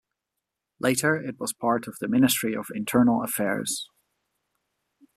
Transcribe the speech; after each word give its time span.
Later, 0.79 1.15
it 1.15 1.39
was 1.39 1.53
part 1.53 1.85
of 1.87 1.97
the 1.99 2.07
Ministry 2.07 2.55
of 2.55 2.65
Internal 2.73 3.21
Affairs. 3.21 3.87